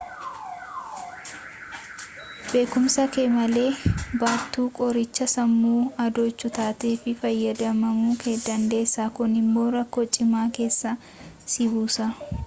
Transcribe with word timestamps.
beekumsa 2.53 3.03
kee 3.15 3.27
malee 3.35 3.73
baattuu 4.23 4.65
qorichaa 4.79 5.29
sammuu 5.35 5.83
adoochuu 6.05 6.51
taatee 6.57 6.93
itti 6.95 7.15
fayyadamamuu 7.25 8.17
dandeessa 8.47 9.09
kun 9.19 9.39
immoo 9.43 9.67
rakkoo 9.79 10.07
cimaa 10.19 10.47
keessa 10.59 10.97
si 11.55 11.69
buusa 11.75 12.09